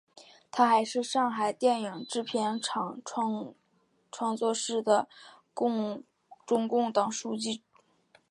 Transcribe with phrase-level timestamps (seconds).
[0.49, 5.07] 她还是上海电影制片厂创作室的
[6.47, 7.61] 中共党总支书记。